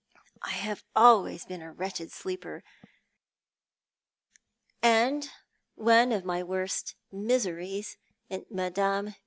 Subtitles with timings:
[0.41, 2.63] I have always been a wretched sleeper;
[4.81, 5.29] and
[5.75, 9.13] one of my worst miseries at Mme.